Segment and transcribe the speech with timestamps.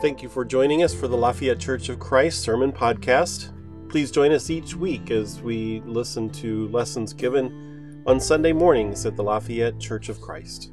[0.00, 3.52] Thank you for joining us for the Lafayette Church of Christ Sermon Podcast.
[3.90, 9.14] Please join us each week as we listen to lessons given on Sunday mornings at
[9.14, 10.72] the Lafayette Church of Christ.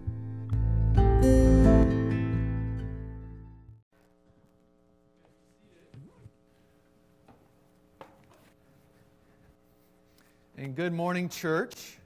[10.55, 11.97] And good morning, church.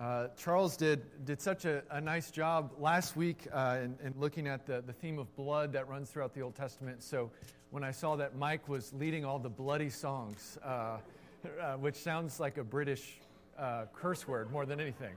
[0.00, 4.46] Uh, Charles did, did such a, a nice job last week uh, in, in, looking
[4.46, 7.02] at the, the theme of blood that runs throughout the Old Testament.
[7.02, 7.30] So
[7.70, 10.68] when I saw that Mike was leading all the bloody songs, uh,
[11.60, 13.20] uh which sounds like a British
[13.58, 15.14] uh, curse word more than anything.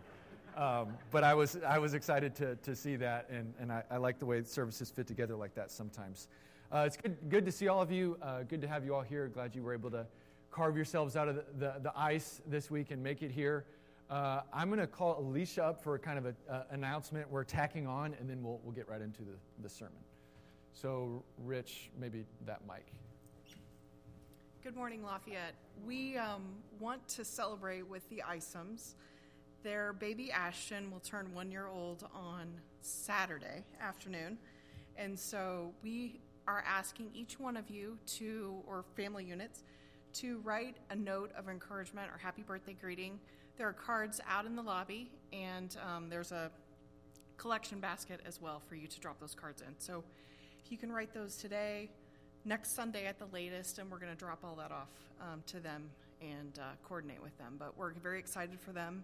[0.58, 3.98] Um, but I was, I was excited to, to see that, and, and I, I
[3.98, 6.28] like the way services fit together like that sometimes.
[6.74, 8.18] Uh, it's good, good to see all of you.
[8.50, 9.30] good to have you all here.
[9.30, 10.06] Glad you were able to
[10.52, 13.64] carve yourselves out of the, the, the ice this week and make it here.
[14.14, 17.28] Uh, I'm going to call Alicia up for a kind of an uh, announcement.
[17.32, 19.98] We're tacking on, and then we'll, we'll get right into the, the sermon.
[20.72, 22.86] So, Rich, maybe that mic.
[24.64, 25.56] Good morning, Lafayette.
[25.84, 26.44] We um,
[26.80, 28.94] want to celebrate with the Isums.
[29.64, 34.38] Their baby Ashton will turn one year old on Saturday afternoon.
[34.96, 39.64] And so we are asking each one of you to, or family units,
[40.14, 43.20] to write a note of encouragement or happy birthday greeting.
[43.58, 46.50] There are cards out in the lobby, and um, there's a
[47.38, 49.76] collection basket as well for you to drop those cards in.
[49.78, 50.04] So
[50.64, 51.90] if you can write those today,
[52.46, 54.90] next Sunday at the latest, and we're going to drop all that off
[55.22, 55.90] um, to them
[56.22, 57.56] and uh, coordinate with them.
[57.60, 59.04] But we're very excited for them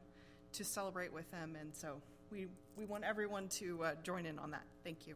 [0.54, 4.52] to celebrate with them, and so we, we want everyone to uh, join in on
[4.52, 4.64] that.
[4.84, 5.16] Thank you.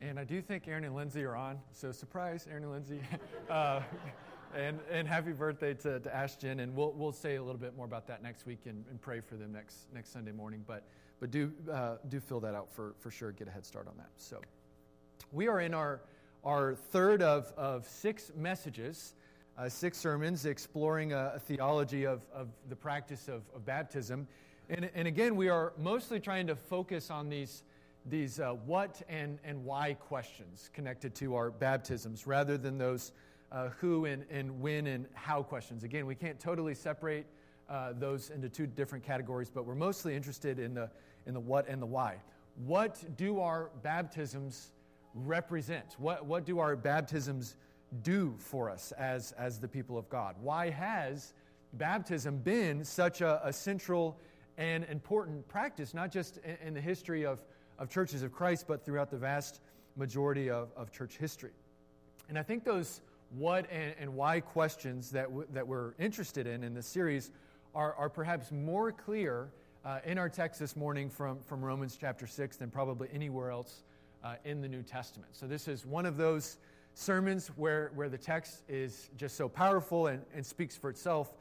[0.00, 1.58] And I do think Aaron and Lindsay are on.
[1.72, 3.00] So, surprise, Aaron and Lindsay.
[3.50, 3.80] uh,
[4.54, 6.60] and, and happy birthday to, to Ashton.
[6.60, 9.20] And we'll, we'll say a little bit more about that next week and, and pray
[9.20, 10.64] for them next, next Sunday morning.
[10.66, 10.84] But,
[11.20, 13.32] but do, uh, do fill that out for, for sure.
[13.32, 14.10] Get a head start on that.
[14.16, 14.40] So,
[15.32, 16.00] we are in our,
[16.44, 19.14] our third of, of six messages,
[19.58, 24.28] uh, six sermons exploring a, a, theology of, of the practice of, of baptism.
[24.68, 27.62] And, and again, we are mostly trying to focus on these
[28.06, 33.12] these uh, what and, and why questions connected to our baptisms rather than those
[33.54, 35.84] uh, who and, and when and how questions.
[35.84, 37.24] Again, we can't totally separate
[37.70, 40.90] uh, those into two different categories, but we're mostly interested in the,
[41.26, 42.16] in the what and the why.
[42.66, 44.72] What do our baptisms
[45.14, 45.94] represent?
[45.98, 47.56] What, what do our baptisms
[48.02, 50.34] do for us as, as the people of God?
[50.42, 51.32] Why has
[51.74, 54.18] baptism been such a, a central
[54.58, 57.40] and important practice, not just in, in the history of
[57.78, 59.60] of churches of Christ, but throughout the vast
[59.96, 61.52] majority of, of church history.
[62.28, 63.00] And I think those
[63.36, 67.30] what and, and why questions that, w- that we're interested in in this series
[67.74, 69.50] are, are perhaps more clear
[69.84, 73.82] uh, in our text this morning from, from Romans chapter 6 than probably anywhere else
[74.22, 75.30] uh, in the New Testament.
[75.34, 76.58] So, this is one of those
[76.94, 81.34] sermons where, where the text is just so powerful and, and speaks for itself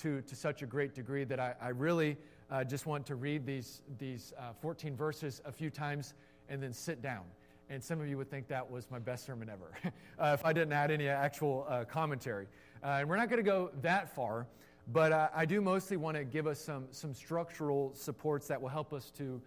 [0.00, 2.16] to, to such a great degree that I, I really
[2.50, 6.14] uh, just want to read these, these uh, 14 verses a few times
[6.48, 7.24] and then sit down.
[7.68, 9.72] And some of you would think that was my best sermon ever
[10.18, 12.46] uh, if I didn't add any actual uh, commentary.
[12.82, 14.46] Uh, and we're not going to go that far,
[14.92, 18.68] but uh, I do mostly want to give us some, some structural supports that will
[18.68, 19.40] help us to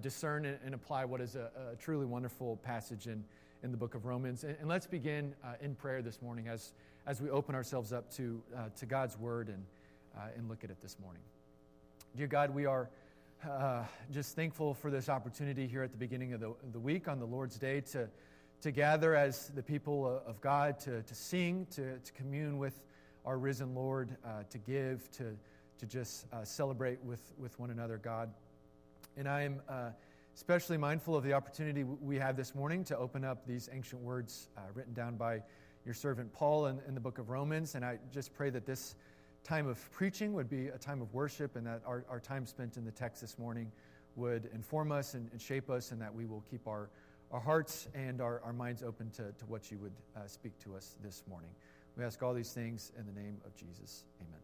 [0.00, 3.24] discern and, and, apply what is a, a, truly wonderful passage in,
[3.64, 4.44] in the book of Romans.
[4.44, 6.72] And, and let's begin in prayer this morning as,
[7.04, 8.40] as we open ourselves up to,
[8.76, 9.64] to God's word and,
[10.36, 11.22] and look at it this morning.
[12.16, 12.90] Dear God, we are
[13.48, 17.18] uh, just thankful for this opportunity here at the beginning of the, the week on
[17.18, 18.08] the Lord's Day to,
[18.60, 22.74] to gather as the people of God, to, to sing, to, to commune with
[23.24, 25.36] our risen Lord, uh, to give, to,
[25.78, 28.30] to just uh, celebrate with, with one another, God.
[29.16, 29.90] And I am uh,
[30.34, 34.48] especially mindful of the opportunity we have this morning to open up these ancient words
[34.56, 35.42] uh, written down by
[35.84, 37.74] your servant Paul in, in the book of Romans.
[37.74, 38.94] And I just pray that this
[39.44, 42.76] time of preaching would be a time of worship, and that our, our time spent
[42.76, 43.70] in the text this morning
[44.16, 46.90] would inform us and, and shape us, and that we will keep our,
[47.30, 50.76] our hearts and our, our minds open to, to what you would uh, speak to
[50.76, 51.50] us this morning.
[51.96, 54.04] We ask all these things in the name of Jesus.
[54.20, 54.40] Amen.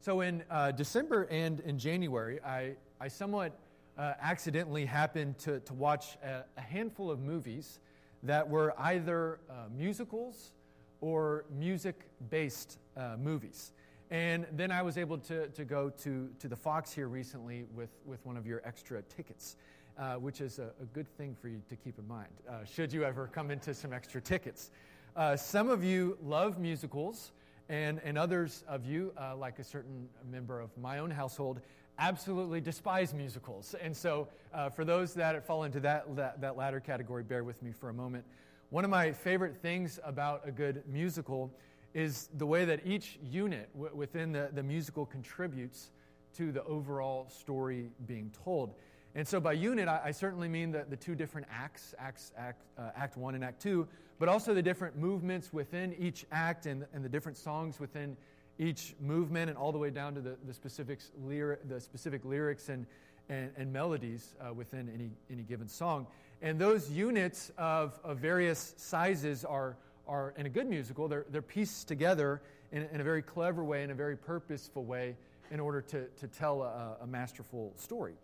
[0.00, 3.58] So, in uh, December and in January, I, I somewhat
[3.98, 7.80] uh, accidentally happened to, to watch a, a, handful of movies
[8.22, 10.52] that were either uh, musicals
[11.00, 13.72] or music based uh, movies.
[14.10, 17.90] And then I was able to, to go to, to the Fox here recently with,
[18.04, 19.56] with one of your extra tickets,
[19.98, 22.92] uh, which is a, a, good thing for you to keep in mind, uh, should
[22.92, 24.70] you ever come into some extra tickets.
[25.16, 27.32] Uh, some of you love musicals,
[27.70, 31.60] and, and others of you, uh, like a certain member of my own household,
[32.00, 33.76] absolutely despise musicals.
[33.80, 37.62] And so, uh, for those that fall into that, that, that latter category, bear with
[37.62, 38.24] me for a moment.
[38.70, 41.52] One of my favorite things about a good musical
[41.94, 45.90] is the way that each unit w- within the, the musical contributes
[46.36, 48.74] to the overall story being told.
[49.14, 52.62] And so, by unit, I, I certainly mean the, the two different acts, acts act,
[52.78, 53.88] uh, act one and Act two,
[54.20, 58.16] but also the different movements within each act and, and the different songs within
[58.58, 62.86] each movement and all the way down to the, the, specifics, the specific lyrics and,
[63.28, 66.06] and, and melodies uh, within any, any given song.
[66.42, 69.76] And those units of, of various sizes are,
[70.10, 72.42] are, in a good musical, they're, they're pieced together
[72.72, 75.16] in, in a very clever way, in a very purposeful way,
[75.50, 78.14] in order to, to tell a, a masterful story.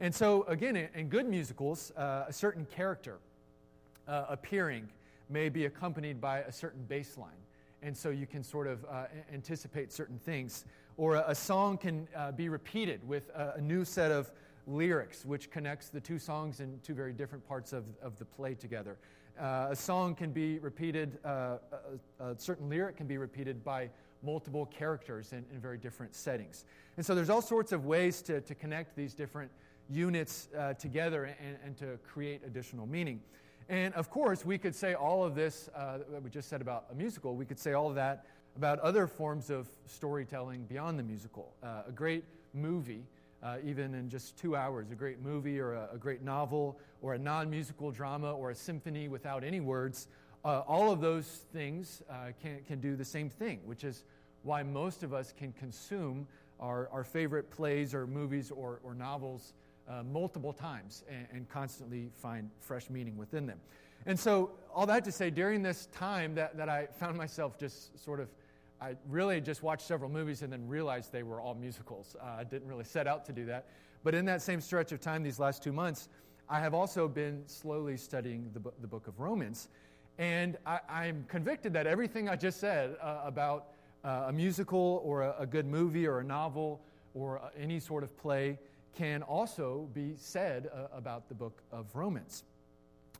[0.00, 3.18] And so, again, in, in good musicals, uh, a certain character
[4.06, 4.88] uh, appearing
[5.30, 7.32] may be accompanied by a certain bass line
[7.82, 10.64] and so you can sort of uh, anticipate certain things.
[10.96, 14.30] Or a, a song can uh, be repeated with a, a, new set of
[14.66, 18.54] lyrics, which connects the two songs in two very different parts of, of the play
[18.54, 18.96] together.
[19.38, 21.58] Uh, a song can be repeated, uh,
[22.20, 23.88] a, a, certain lyric can be repeated by
[24.22, 26.64] multiple characters in, in, very different settings.
[26.96, 29.50] And so there's all sorts of ways to, to connect these different
[29.88, 33.20] units uh, together and, and to create additional meaning.
[33.68, 36.86] And of course, we could say all of this uh, that we just said about
[36.90, 38.26] a musical, we could say all of that
[38.56, 41.54] about other forms of storytelling beyond the musical.
[41.62, 42.24] Uh, a great
[42.54, 43.04] movie,
[43.42, 47.14] uh, even in just two hours, a great movie or a, a great novel or
[47.14, 50.08] a non musical drama or a symphony without any words,
[50.44, 54.04] uh, all of those things uh, can, can do the same thing, which is
[54.42, 56.26] why most of us can consume
[56.60, 59.52] our, our favorite plays or movies or, or novels
[59.88, 63.58] uh, multiple times and, and, constantly find fresh meaning within them.
[64.04, 68.02] And so, all that to say, during this time that, that I found myself just
[68.02, 68.28] sort of,
[68.80, 72.14] I really just watched several movies and then realized they were all musicals.
[72.20, 73.66] Uh, I didn't really set out to do that.
[74.04, 76.08] But in that same stretch of time, these last two months,
[76.48, 79.68] I have also been slowly studying the, the book of Romans.
[80.18, 83.68] And I, am convicted that everything I just said uh, about
[84.04, 86.80] uh, a musical or a, a, good movie or a novel
[87.14, 88.58] or uh, any sort of play
[88.96, 92.44] can also be said uh, about the book of Romans.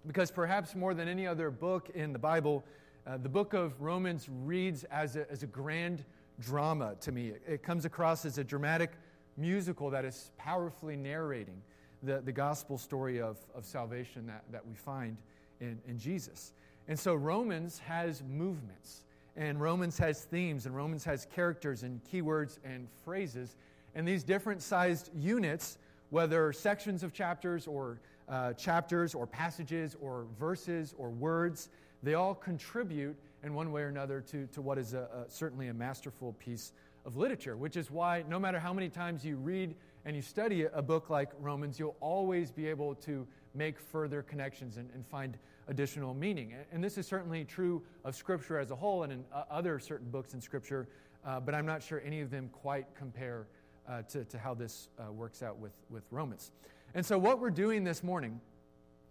[0.06, 2.64] Because perhaps more than any other book in the Bible,
[3.08, 6.04] uh, the book of Romans reads as a, as a grand
[6.40, 7.28] drama to me.
[7.28, 8.92] It, it comes across as a dramatic
[9.36, 11.62] musical that is powerfully narrating
[12.02, 15.16] the, the gospel story of, of salvation that, that we find
[15.60, 16.52] in, in Jesus.
[16.86, 19.04] And so Romans has movements,
[19.36, 23.56] and Romans has themes, and Romans has characters and keywords and phrases
[23.94, 25.78] and these different sized units,
[26.10, 31.70] whether sections of chapters or uh, chapters or passages or verses or words,
[32.02, 35.68] they all contribute in one way or another to, to what is a, a, certainly
[35.68, 36.72] a masterful piece
[37.04, 39.74] of literature, which is why no matter how many times you read
[40.04, 44.76] and you study a book like Romans, you'll always be able to make further connections
[44.76, 46.54] and, and find additional meaning.
[46.72, 50.10] And this is certainly true of Scripture as a whole and in uh, other certain
[50.10, 50.88] books in Scripture,
[51.24, 53.46] uh, but I'm not sure any of them quite compare
[53.88, 56.50] uh, to, to how this uh, works out with, with Romans.
[56.94, 58.40] And so, what we're doing this morning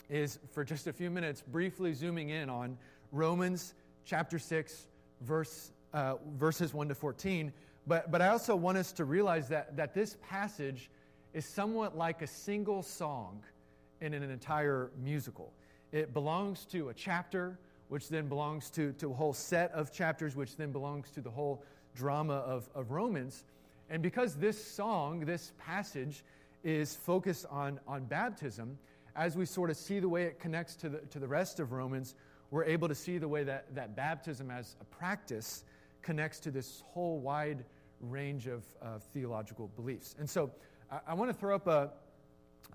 [0.09, 2.77] is for just a few minutes, briefly zooming in on
[3.11, 3.73] Romans
[4.05, 4.87] chapter 6,
[5.21, 7.51] verse, uh, verses 1 to 14.
[7.85, 10.89] But, but I also want us to realize that, that this passage
[11.33, 13.41] is somewhat like a single song
[14.01, 15.51] in an entire musical.
[15.91, 17.57] It belongs to a chapter,
[17.89, 21.29] which then belongs to, to a whole set of chapters, which then belongs to the
[21.29, 21.63] whole
[21.95, 23.43] drama of, of Romans.
[23.89, 26.23] And because this song, this passage,
[26.63, 28.77] is focused on, on baptism,
[29.17, 31.71] as we sort of see the way it connects to the, to the rest of
[31.71, 32.13] Romans,
[32.51, 35.63] we're able to see the way that, that baptism as a practice
[36.03, 37.65] connects to this whole wide
[37.99, 38.63] range of,
[39.11, 40.15] theological beliefs.
[40.19, 40.51] And so
[40.91, 41.89] I, I want to throw up a,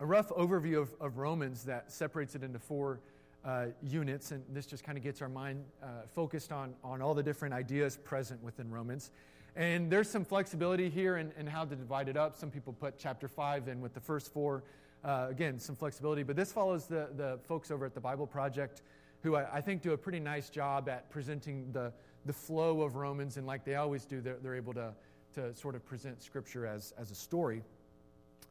[0.00, 2.98] a rough overview of, of, Romans that separates it into four
[3.44, 7.14] uh, units, and this just kind of gets our mind uh, focused on, on all
[7.14, 9.10] the different ideas present within Romans.
[9.54, 12.36] And there's some flexibility here in, in, how to divide it up.
[12.36, 14.64] Some people put chapter 5 in with the first four.
[15.04, 16.22] Uh, again, some flexibility.
[16.22, 18.82] But this follows the, the folks over at the Bible Project,
[19.22, 21.92] who I, I, think do a pretty nice job at presenting the,
[22.24, 23.36] the flow of Romans.
[23.36, 24.92] And like they always do, they're, they're able to,
[25.34, 27.62] to sort of present Scripture as, as a story.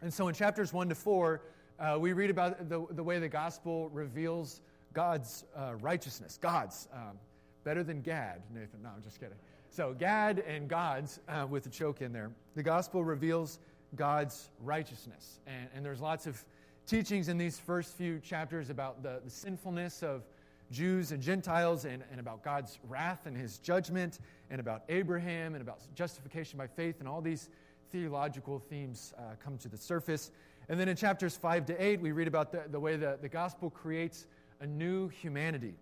[0.02, 1.42] And so in chapters 1 to 4,
[1.80, 4.62] uh, we read about the, the way the gospel reveals
[4.94, 6.38] God's uh, righteousness.
[6.42, 6.90] God's.
[6.94, 7.18] Um,
[7.64, 8.82] better than Gad, Nathan.
[8.84, 9.38] No, I'm just kidding.
[9.70, 12.32] So, Gad and God's uh, with the choke in there.
[12.56, 13.60] The gospel reveals
[13.96, 15.40] God's righteousness.
[15.48, 16.44] And, and there's lots of
[16.88, 20.24] teachings in these first few chapters about the, the sinfulness of
[20.72, 24.20] Jews and Gentiles and, and about God's wrath and his judgment
[24.50, 27.50] and about Abraham and about justification by faith and all these
[27.92, 30.32] theological themes uh, come to the surface.
[30.70, 33.28] And then in chapters 5 to 8, we read about the, the way the, the
[33.28, 34.28] gospel creates
[34.62, 35.74] a new humanity.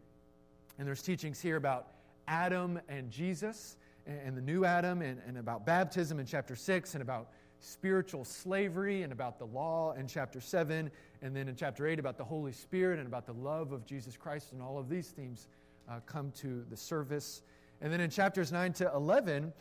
[0.79, 1.87] And there's teachings here about
[2.27, 6.95] Adam and Jesus and, and the new Adam and, and about baptism in chapter 6
[6.95, 10.89] and about spiritual slavery and about the law in chapter 7,
[11.21, 14.15] and then in chapter 8 about the Holy Spirit and about the love of Jesus
[14.15, 15.47] Christ, and all of these themes
[15.89, 17.41] uh, come to the service.
[17.81, 19.51] And then in chapters 9 to 11,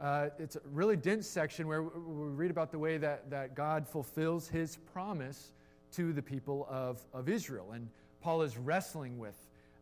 [0.00, 3.86] uh, it's a really dense section where we read about the way that, that God
[3.86, 5.52] fulfills his promise
[5.92, 7.72] to the people of, of Israel.
[7.72, 7.88] And
[8.20, 9.34] Paul is wrestling with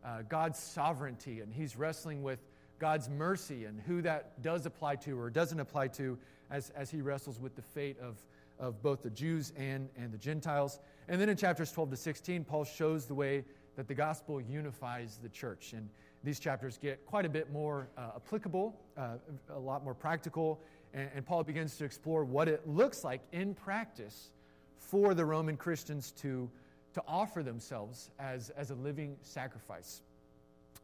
[0.03, 2.39] uh, God's sovereignty, and he's wrestling with
[2.79, 6.17] God's mercy and who that does apply to or doesn't apply to
[6.49, 8.17] as, as he wrestles with the fate of,
[8.59, 10.79] of both the Jews and, and the Gentiles.
[11.07, 13.43] And then in chapters 12 to 16, Paul shows the way
[13.75, 15.73] that the gospel unifies the church.
[15.73, 15.89] And
[16.23, 19.17] these chapters get quite a bit more uh, applicable, uh,
[19.53, 20.59] a lot more practical,
[20.93, 24.31] and, and Paul begins to explore what it looks like in practice
[24.77, 26.49] for the Roman Christians to,
[26.93, 30.01] to offer themselves as, as a living sacrifice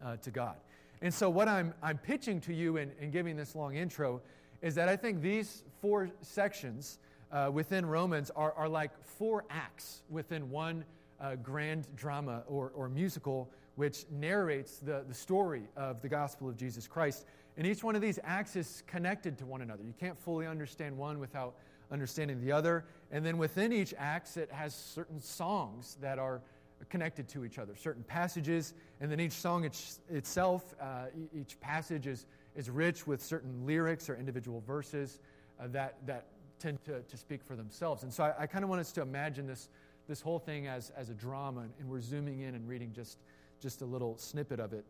[0.03, 0.57] uh, to God.
[1.03, 4.21] And so, what I'm, I'm pitching to you in, in giving this long intro
[4.61, 6.97] is that I think these four sections
[7.29, 10.85] uh, within Romans are, are like four acts within one
[11.19, 16.55] uh, grand drama or, or musical which narrates the, the story of the gospel of
[16.55, 17.25] Jesus Christ.
[17.57, 19.83] And each one of these acts is connected to one another.
[19.83, 21.55] You can't fully understand one without
[21.91, 22.85] understanding the other.
[23.11, 26.41] And then within each act, it has certain songs that are
[26.89, 28.73] connected to each other, certain passages.
[29.01, 32.25] And then each song it's, itself, uh, each passage is,
[32.55, 35.19] is rich with certain lyrics or individual verses
[35.59, 36.27] uh, that, that
[36.59, 38.03] tend to, to speak for themselves.
[38.03, 39.69] And so I, I kind of want us to imagine this,
[40.07, 43.17] this whole thing as, as a drama, and we're zooming in and reading just
[43.63, 44.83] just a little snippet of it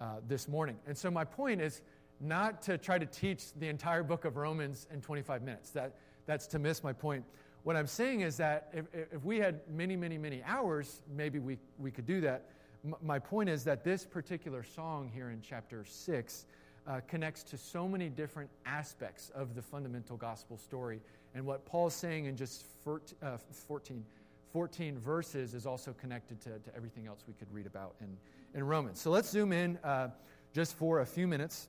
[0.00, 0.76] uh, this morning.
[0.86, 1.80] And so my point is
[2.20, 5.70] not to try to teach the entire book of Romans in 25 minutes.
[5.70, 5.94] That,
[6.26, 7.24] that's to miss my point.
[7.64, 11.58] What I'm saying is that if, if we had many, many, many hours, maybe we,
[11.78, 12.46] we could do that.
[12.84, 16.46] M- my point is that this particular song here in chapter 6
[16.86, 21.00] uh, connects to so many different aspects of the fundamental gospel story.
[21.34, 23.36] And what Paul's saying in just 14, uh,
[23.66, 24.04] 14
[24.52, 28.16] 14 verses is also connected to, to everything else we could read about in,
[28.54, 29.00] in Romans.
[29.00, 30.08] So let's zoom in uh,
[30.54, 31.68] just for a few minutes,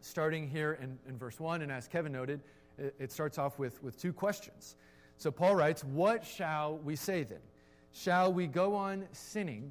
[0.00, 1.62] starting here in, in verse 1.
[1.62, 2.40] And as Kevin noted,
[2.78, 4.76] it, it starts off with, with two questions.
[5.20, 7.42] So Paul writes, What shall we say then?
[7.92, 9.70] Shall we go on sinning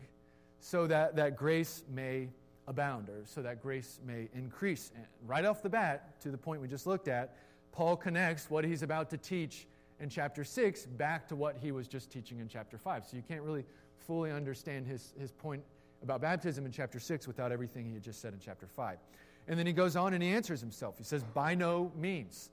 [0.60, 2.30] so that, that grace may
[2.68, 4.92] abound, or so that grace may increase?
[4.96, 7.36] And right off the bat, to the point we just looked at,
[7.72, 9.66] Paul connects what he's about to teach
[10.00, 13.08] in chapter 6 back to what he was just teaching in chapter 5.
[13.08, 13.66] So you can't really
[14.06, 15.64] fully understand his, his point
[16.04, 19.00] about baptism in chapter 6 without everything he had just said in chapter 5.
[19.48, 21.00] And then he goes on and he answers himself.
[21.00, 22.52] He says, By no means.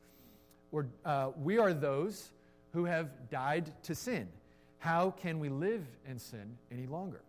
[1.05, 2.31] Uh, we are those
[2.77, 4.29] who have died to sin.
[4.77, 7.23] How can we live in sin any longer?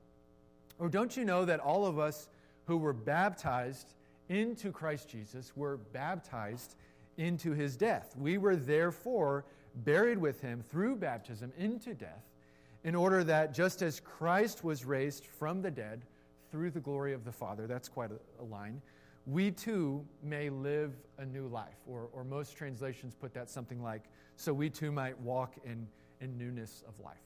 [0.77, 2.27] Or don't you know that all of us
[2.66, 3.94] who were baptized
[4.27, 6.75] into Christ Jesus were baptized
[7.16, 8.13] into his death?
[8.18, 12.25] We were therefore buried with him through baptism into death,
[12.84, 16.01] in order that just as Christ was raised from the dead
[16.51, 18.82] through the glory of the Father, that's quite a, line,
[19.25, 21.77] we too may live a new life.
[21.88, 24.04] Or, or most translations put that something like,
[24.38, 25.88] so we too might walk in,
[26.22, 27.17] in newness of life.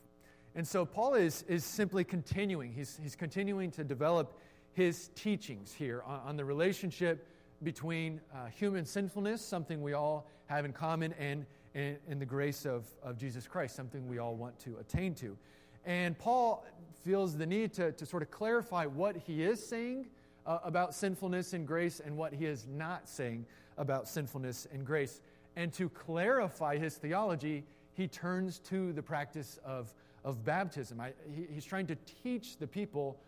[0.55, 2.73] And so Paul is, is simply continuing.
[2.73, 4.39] He's, he's continuing to develop
[4.73, 7.27] his teachings here on, on the relationship
[7.63, 12.65] between uh, human sinfulness, something we all have in common, and in, in the grace
[12.65, 15.37] of, of Jesus Christ, something we all want to attain to.
[15.85, 16.65] And Paul
[17.03, 20.07] feels the need to, to sort of clarify what he is saying
[20.45, 23.45] uh, about sinfulness and grace and what he is not saying
[23.77, 25.21] about sinfulness and grace.
[25.55, 29.93] And to clarify his theology, he turns to the practice of,
[30.23, 30.99] of baptism.
[30.99, 33.19] I, he, he's trying to teach the people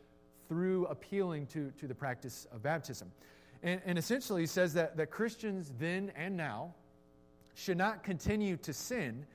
[0.48, 3.12] through appealing to, to the practice of baptism.
[3.62, 6.74] And, and essentially, he says that, that Christians then and now,
[7.56, 9.26] should not continue to sin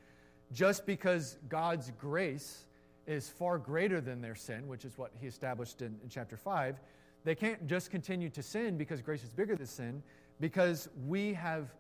[0.52, 2.64] just because God's grace
[3.06, 6.80] is far greater than their sin, which is what he established in, in, chapter 5.
[7.24, 10.02] They can't just continue to sin because grace is bigger than sin,
[10.40, 11.74] because we have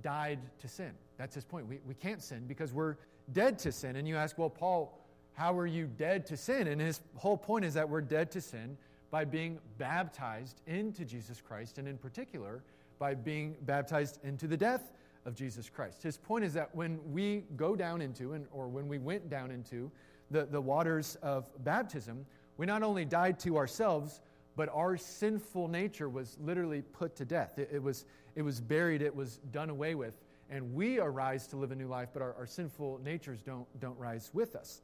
[0.00, 0.92] died to sin.
[1.18, 1.66] That's his point.
[1.66, 2.96] We, we can't sin because we're
[3.32, 3.96] dead to sin.
[3.96, 4.98] And you ask, well, Paul,
[5.34, 6.66] how are you dead to sin?
[6.66, 8.76] And his whole point is that we're dead to sin
[9.10, 12.62] by being baptized into Jesus Christ, and in particular,
[12.98, 14.92] by being baptized into the death
[15.26, 16.02] of Jesus Christ.
[16.02, 19.50] His point is that when we go down into, and, or when we went down
[19.50, 19.90] into
[20.30, 22.24] the, the waters of baptism,
[22.56, 24.20] we not only died to ourselves,
[24.56, 27.58] but our sinful nature was literally put to death.
[27.58, 30.14] It, it, was, it was buried, it was done away with.
[30.50, 33.98] And we arise to live a new life, but our, our sinful natures don't, don't
[33.98, 34.82] rise with us.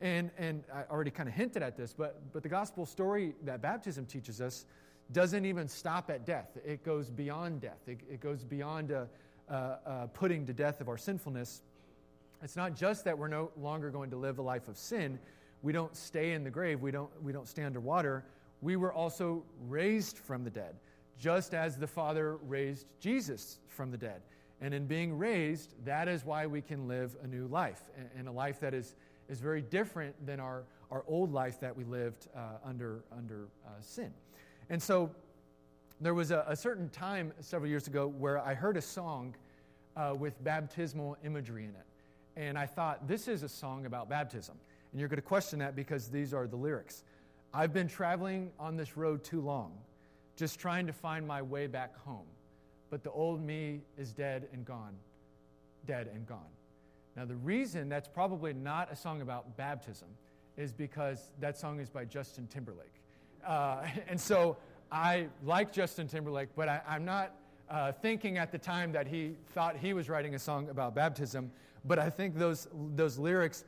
[0.00, 3.60] And, and I already kind of hinted at this, but, but the gospel story that
[3.60, 4.64] baptism teaches us
[5.12, 6.56] doesn't even stop at death.
[6.64, 9.04] It goes beyond death, it, it goes beyond uh,
[9.50, 11.62] uh, uh, putting to death of our sinfulness.
[12.42, 15.18] It's not just that we're no longer going to live a life of sin.
[15.62, 16.80] We don't stay in the grave.
[16.80, 18.24] We don't, we don't stay underwater.
[18.62, 20.76] We were also raised from the dead,
[21.20, 24.22] just as the Father raised Jesus from the dead.
[24.60, 27.82] And in being raised, that is why we can live a new life,
[28.16, 28.96] and a life that is,
[29.28, 33.70] is very different than our, our old life that we lived uh, under, under uh,
[33.80, 34.12] sin.
[34.70, 35.10] And so
[36.00, 39.34] there was a, a, certain time several years ago where I heard a song
[39.96, 41.86] uh, with baptismal imagery in it.
[42.36, 44.56] And I thought, this is a song about baptism.
[44.92, 47.04] And you're going to question that because these are the lyrics.
[47.52, 49.72] I've been traveling on this road too long,
[50.40, 52.26] just trying to find my way back home.
[52.88, 54.94] But the old me is dead and gone,
[55.86, 56.48] dead and gone.
[57.14, 60.08] Now, the reason that's probably not a song about baptism
[60.56, 62.94] is because that song is by Justin Timberlake.
[63.46, 64.56] Uh, and so
[64.90, 67.34] I like Justin Timberlake, but I, am not
[67.68, 71.52] uh, thinking at the time that he thought he was writing a song about baptism.
[71.84, 73.64] But I think those, those lyrics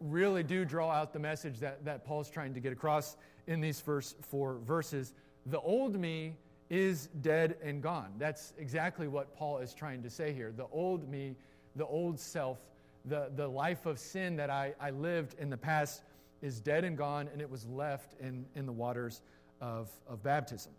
[0.00, 3.80] really do draw out the message that, that Paul's trying to get across in these
[3.80, 5.12] first four verses.
[5.46, 6.36] The old me
[6.68, 8.12] is dead and gone.
[8.18, 10.52] That's exactly what Paul is trying to say here.
[10.56, 11.36] The old me,
[11.76, 12.58] the old self,
[13.04, 16.02] the, the life of sin that I, I lived in the past
[16.42, 19.22] is dead and gone, and it was left in, in the waters
[19.60, 20.72] of, of baptism.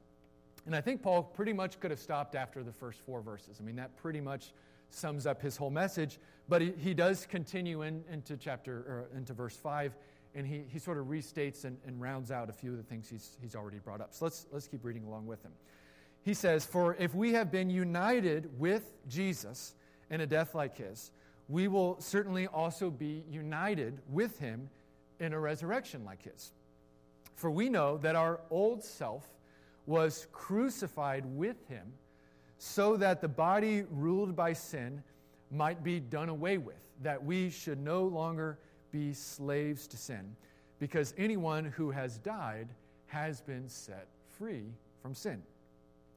[0.65, 3.57] And I think Paul pretty much could have stopped after the first four verses.
[3.61, 4.51] I mean, that pretty much
[4.89, 6.19] sums up his whole message.
[6.49, 9.95] But he, he does continue in, into chapter into verse 5,
[10.37, 13.09] and he, he sort of restates and, and rounds out a few of the things
[13.09, 14.13] he's, he's already brought up.
[14.13, 15.51] So let's, let's keep reading along with him.
[16.21, 19.73] He says, For if we have been united with Jesus
[20.11, 21.11] in a death like his,
[21.49, 24.69] we will certainly also be united with him
[25.19, 26.51] in a resurrection like his.
[27.35, 29.25] For we know that our old self
[29.87, 31.93] was crucified with him
[32.59, 35.01] so that the body ruled by sin
[35.49, 38.59] might be done away with, that we should no longer
[38.91, 40.35] be slaves to sin,
[40.79, 42.69] because anyone who has died
[43.07, 44.65] has been set free
[45.01, 45.41] from sin.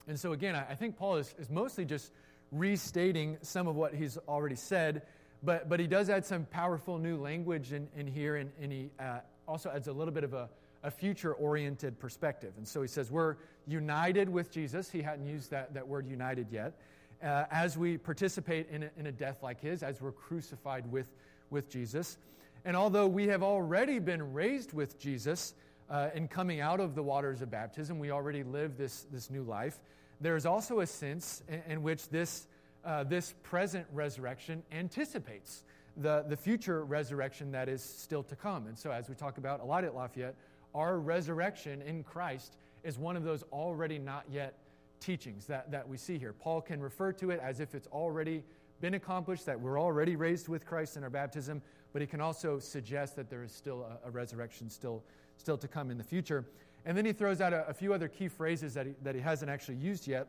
[0.09, 2.12] And so, again, I think Paul is, is mostly just
[2.50, 5.02] restating some of what he's already said,
[5.42, 8.90] but, but he does add some powerful new language in, in here, and, and he
[8.98, 10.48] uh, also adds a little bit of a,
[10.83, 12.52] a future oriented perspective.
[12.56, 14.90] And so he says, We're united with Jesus.
[14.90, 16.74] He hadn't used that, that word united yet.
[17.22, 21.12] Uh, as we participate in a, in a death like his, as we're crucified with,
[21.50, 22.16] with Jesus.
[22.64, 25.55] And although we have already been raised with Jesus
[25.88, 29.42] uh, in coming out of the waters of baptism, we already live this, this new
[29.42, 29.81] life,
[30.20, 32.46] there is also a sense in, in which this,
[32.85, 35.64] uh, this present resurrection anticipates
[35.96, 38.66] the, the future resurrection that is still to come.
[38.66, 40.35] And so, as we talk about a lot at Lafayette,
[40.75, 44.55] our resurrection in Christ is one of those already not yet
[45.01, 46.33] teachings that, that we see here.
[46.33, 48.44] Paul can refer to it as if it's already
[48.80, 51.62] been accomplished, that we're already raised with Christ in our baptism,
[51.92, 55.02] but he can also suggest that there is still a, a resurrection still,
[55.36, 56.44] still to come in the future.
[56.86, 59.20] And then he throws out a, a few other key phrases that he, that he
[59.20, 60.28] hasn't actually used yet.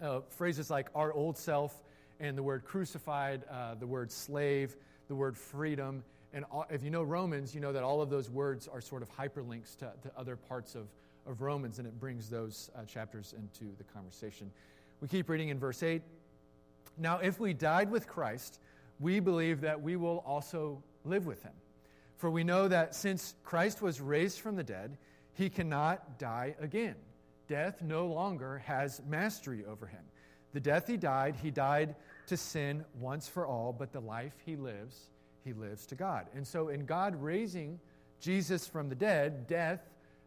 [0.00, 1.82] Uh, phrases like our old self
[2.18, 4.76] and the word crucified, uh, the word slave,
[5.08, 6.02] the word freedom,
[6.32, 9.10] and if you know Romans, you know that all of those words are sort of
[9.10, 10.86] hyperlinks to, to other parts of,
[11.26, 14.50] of Romans, and it brings those uh, chapters into the conversation.
[15.00, 16.02] We keep reading in verse 8.
[17.00, 18.60] Now, if we died with Christ,
[18.98, 21.54] we believe that we will also live with him.
[22.18, 24.98] For we know that since Christ was raised from the dead,
[25.32, 26.96] he cannot die again.
[27.48, 30.02] Death no longer has mastery over him.
[30.52, 31.94] The death he died, he died
[32.26, 35.08] to sin once for all, but the life he lives,
[35.42, 36.26] he lives to God.
[36.34, 37.80] And so, in God raising
[38.20, 39.80] Jesus from the dead, death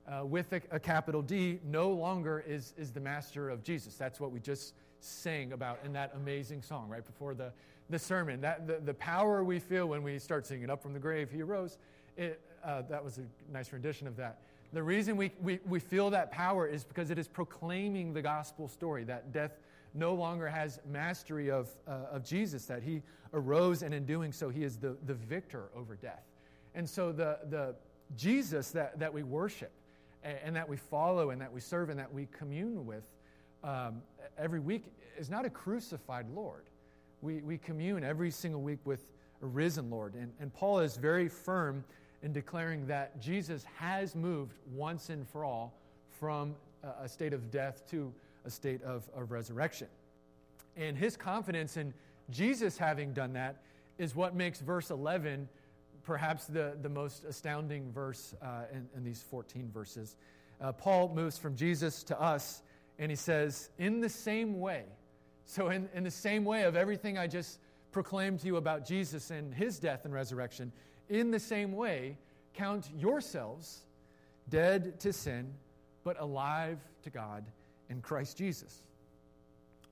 [0.08, 3.96] uh, with a, a, capital D no longer is, is the master of Jesus.
[3.96, 7.52] That's what we just sang about in that amazing song right before the,
[7.90, 8.42] the sermon.
[8.42, 11.42] That, the, the power we feel when we start singing Up from the Grave, He
[11.42, 11.78] arose.
[12.18, 14.40] It, uh, that was a nice rendition of that.
[14.72, 18.68] The reason we, we, we feel that power is because it is proclaiming the gospel
[18.68, 19.52] story that death
[19.94, 24.50] no longer has mastery of, uh, of Jesus, that he arose, and in doing so,
[24.50, 26.24] he is the, the victor over death.
[26.74, 27.76] And so, the, the
[28.16, 29.72] Jesus that, that we worship
[30.24, 33.04] and, and that we follow and that we serve and that we commune with
[33.64, 34.02] um,
[34.38, 34.86] every week
[35.18, 36.64] is not a crucified Lord.
[37.22, 39.06] We, we commune every single week with
[39.42, 40.16] a risen Lord.
[40.16, 41.84] And, and Paul is very firm
[42.22, 45.74] in declaring that Jesus has moved once and for all
[46.20, 46.56] from
[47.02, 48.14] a state of death to
[48.46, 49.88] a state of, of resurrection.
[50.76, 51.94] And his confidence in
[52.30, 53.62] Jesus having done that
[53.98, 55.48] is what makes verse 11
[56.04, 60.18] perhaps the, the most astounding verse uh, in, in, these 14 verses.
[60.60, 62.62] Uh, Paul moves from Jesus to us,
[63.00, 64.84] and he says, In the same way,
[65.46, 67.60] so in, in the same way of everything I just
[67.92, 70.72] proclaimed to you about Jesus and his death and resurrection,
[71.10, 72.18] in the same way,
[72.54, 73.82] count yourselves
[74.50, 75.54] dead to sin,
[76.04, 77.46] but alive to God
[77.90, 78.84] in Christ Jesus.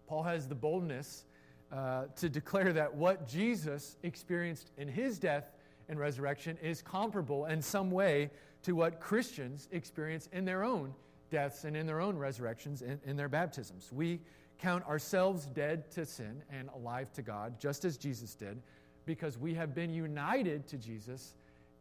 [0.08, 1.26] Paul has the boldness
[1.72, 5.52] uh, to declare that what Jesus experienced in his death
[5.88, 8.30] and resurrection is comparable in some way
[8.64, 10.94] to what Christians experience in their own
[11.32, 13.90] deaths and in their own resurrections in, in their baptisms.
[13.92, 14.20] We
[14.60, 18.62] count ourselves dead to sin and alive to God, just as Jesus did,
[19.06, 21.34] because we have been united to Jesus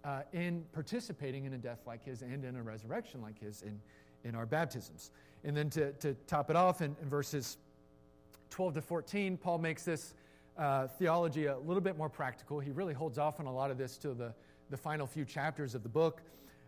[0.05, 3.79] uh, in participating in a death like his and in a resurrection like his in,
[4.25, 5.11] in our baptisms.
[5.45, 7.59] And then to, to top it off in, in verses
[8.49, 10.15] 12 to 14, Paul makes this
[10.57, 12.61] uh, theology a little bit more practical.
[12.61, 14.35] He really holds off on a lot of this to the,
[14.71, 16.23] the final few chapters of the book.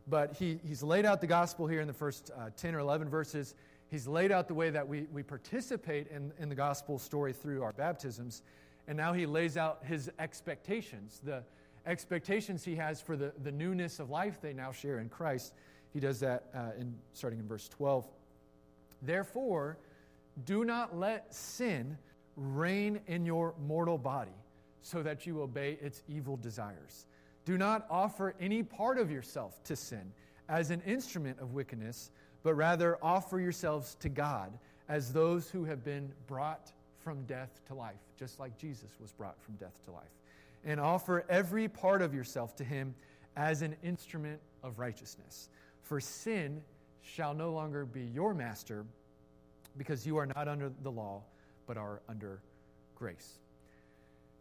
[0.09, 3.09] But he, he's laid out the gospel here in the first uh, 10 or 11
[3.09, 3.55] verses.
[3.91, 7.63] He's laid out the way that we, we participate in, in the gospel story through
[7.63, 8.43] our baptisms.
[8.89, 11.45] And now he lays out his expectations, the
[11.87, 15.53] expectations he has for the, the newness of life they now share in Christ.
[15.93, 18.07] He does that uh, in, starting in verse 12.
[19.03, 19.79] Therefore,
[20.45, 21.99] do not let sin
[22.37, 24.33] reign in your mortal body
[24.81, 27.07] so that you obey its evil desires.
[27.45, 30.13] Do not offer any part of yourself to sin
[30.49, 32.11] as an instrument of wickedness,
[32.43, 37.75] but rather offer yourselves to God as those who have been brought from death to
[37.75, 40.11] life, just like Jesus was brought from death to life.
[40.65, 42.95] And offer every part of yourself to Him
[43.37, 45.49] as an instrument of righteousness.
[45.83, 46.63] For sin
[47.03, 48.85] shall no longer be your master
[49.77, 51.23] because you are not under the law,
[51.67, 52.41] but are under
[52.95, 53.39] grace.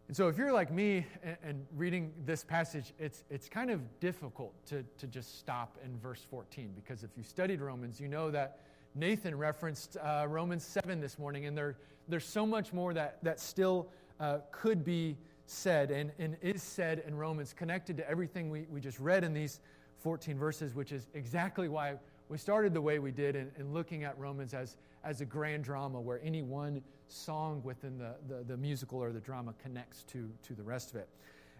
[0.08, 1.06] And so, if you're like me
[1.42, 6.26] and, reading this passage, it's, it's kind of difficult to, to just stop in verse
[6.28, 8.60] 14 because if you studied Romans, you know that
[8.94, 11.76] Nathan referenced uh, Romans 7 this morning, and there,
[12.08, 13.88] there's so much more that, that still
[14.20, 18.80] uh, could be said and, and is said in Romans, connected to everything we, we
[18.80, 19.60] just read in these
[20.02, 21.94] 14 verses, which is exactly why
[22.28, 25.64] we started the way we did in, in looking at Romans as, as a grand
[25.64, 30.30] drama where any one song within the, the, the, musical or the drama connects to,
[30.42, 31.08] to the rest of it.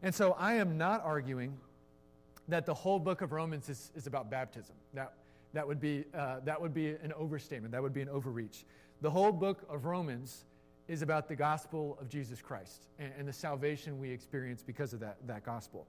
[0.02, 1.56] And so I am not arguing
[2.48, 4.74] that the whole book of Romans is, is about baptism.
[4.94, 5.14] That,
[5.52, 8.64] that, would be, uh, that would be an overstatement, that would be an overreach.
[9.00, 10.44] The whole book of Romans
[10.88, 15.00] is about the gospel of Jesus Christ and, and the salvation we experience because of
[15.00, 15.86] that, that gospel.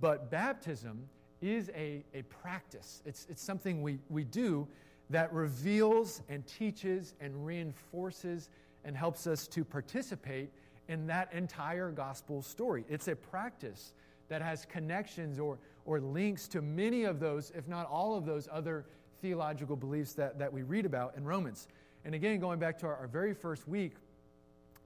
[0.00, 1.08] But baptism
[1.40, 4.66] is a, a practice, it's, it's something we, we do
[5.10, 8.48] that reveals and teaches and reinforces
[8.84, 10.50] and helps us to participate
[10.88, 12.84] in that entire gospel story.
[12.88, 13.92] It's a practice
[14.28, 18.48] that has connections or, or links to many of those, if not all of those
[18.52, 18.84] other
[19.20, 21.68] theological beliefs that, that we read about in Romans.
[22.04, 23.92] And again, going back to our, our very first week,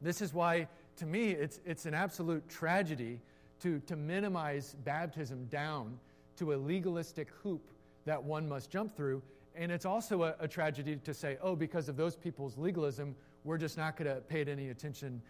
[0.00, 3.20] this is why, to me, it's, it's an absolute tragedy
[3.61, 5.98] to, to minimize baptism down
[6.37, 7.68] to a legalistic hoop
[8.04, 9.20] that one must jump through
[9.58, 13.16] and it's also a, a, tragedy to say, oh, because of those people's legalism,
[13.48, 15.22] we're just not going to pay it any attention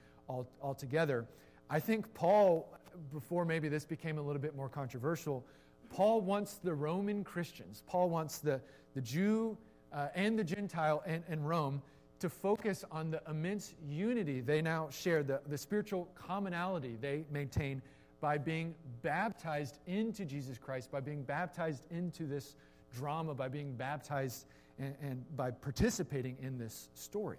[0.63, 1.27] altogether.
[1.71, 2.69] I think Paul,
[3.13, 5.45] before maybe this became a little bit more controversial,
[5.89, 8.61] Paul wants the Roman Christians, Paul wants the,
[8.95, 9.57] the Jew
[9.93, 11.81] uh, and the Gentile and, and Rome
[12.19, 17.81] to focus on the immense unity they now share, the, the spiritual commonality they maintain
[18.21, 22.57] by being baptized into Jesus Christ, by being baptized into this
[22.95, 24.47] drama by being baptized
[24.79, 27.39] and, and by participating in this story.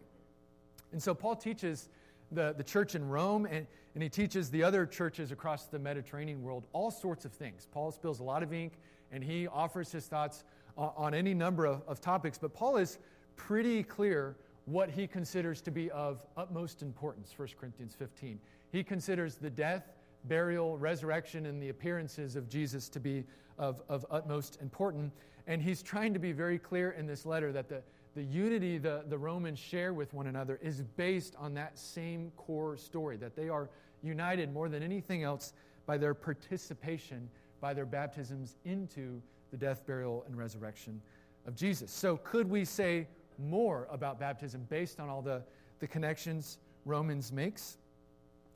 [0.91, 1.89] And so Paul teaches
[2.31, 6.43] the, the church in Rome and, and he teaches the other churches across the Mediterranean
[6.43, 7.67] world all sorts of things.
[7.71, 8.73] Paul spills a lot of ink
[9.11, 10.43] and he offers his thoughts
[10.77, 12.99] on, on any number of, of topics, but Paul is
[13.35, 18.39] pretty clear what he considers to be of utmost importance, 1 Corinthians 15.
[18.71, 19.93] He considers the death,
[20.25, 23.23] burial, resurrection, and the appearances of Jesus to be
[23.57, 25.15] of, of utmost importance.
[25.47, 27.81] And he's trying to be very clear in this letter that the,
[28.15, 32.77] the unity the, the Romans share with one another is based on that same core
[32.77, 33.69] story, that they are
[34.01, 35.53] united more than anything else
[35.85, 37.29] by their participation,
[37.61, 41.01] by their baptisms into the death, burial, and resurrection
[41.45, 41.91] of Jesus.
[41.91, 45.41] So, could we say more about baptism based on all the,
[45.79, 47.77] the connections Romans makes?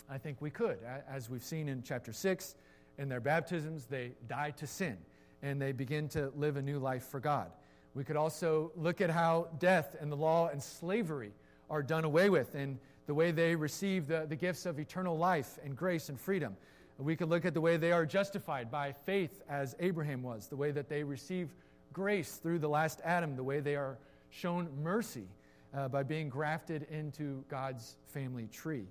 [0.10, 0.78] I think we could.
[1.10, 2.56] As we've seen in chapter 6,
[2.98, 4.98] in their baptisms, they die to sin
[5.42, 7.52] and they begin to live a new life for God.
[7.96, 11.32] We could also look at how death and the law and slavery
[11.70, 15.60] are done away with and the way they receive the, the gifts of eternal life
[15.64, 16.56] and grace and freedom.
[16.98, 20.56] We could look at the way they are justified by faith, as Abraham was, the
[20.56, 21.50] way that they receive
[21.92, 23.98] grace through the last Adam, the way they are
[24.30, 25.28] shown mercy
[25.76, 28.86] uh, by being grafted into God's family tree.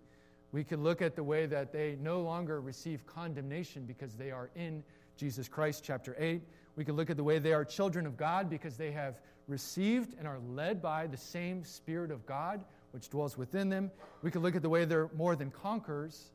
[0.50, 4.50] We could look at the way that they no longer receive condemnation because they are
[4.54, 4.82] in
[5.16, 6.42] Jesus Christ, chapter 8.
[6.76, 10.14] We can look at the way they are children of God because they have received
[10.18, 13.90] and are led by the same Spirit of God which dwells within them.
[14.22, 16.30] We can look at the way they're more than conquerors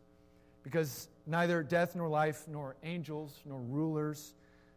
[0.63, 4.33] because neither death nor life, nor angels, nor rulers,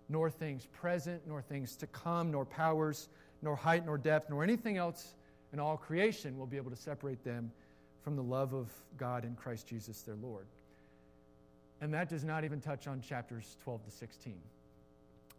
[0.08, 3.08] nor things present, nor things to come, nor powers,
[3.42, 5.14] nor height, nor depth, nor anything else
[5.52, 7.50] in all creation will be able to separate them
[8.02, 10.46] from the love of God in Christ Jesus their Lord.
[11.80, 14.34] And that does not even touch on chapters 12 to 16.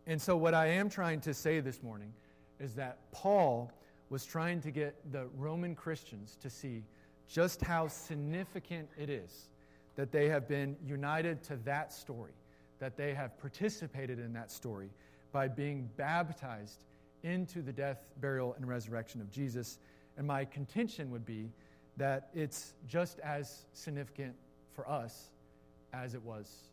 [0.08, 2.14] And so, what I am trying to say this morning
[2.60, 3.72] is that Paul
[4.10, 6.84] was trying to get the Roman Christians to see
[7.28, 9.50] just how significant it is
[9.96, 12.34] that they have been united to that story,
[12.80, 14.90] that they have participated in that story
[15.32, 16.86] by being baptized
[17.24, 19.80] into the death, burial, and resurrection of Jesus.
[20.18, 21.52] And my contention would be
[21.98, 24.34] that it's just as significant
[24.74, 25.30] for us
[25.94, 26.71] as it was.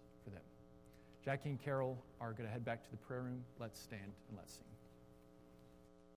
[1.28, 3.44] Jackie and Carol are going to head back to the prayer room.
[3.60, 4.77] Let's stand and let's sing.